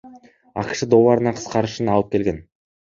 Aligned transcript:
АКШ 0.61 0.81
долларына 0.95 1.35
кыскарышына 1.41 1.97
алып 1.99 2.13
келген. 2.19 2.45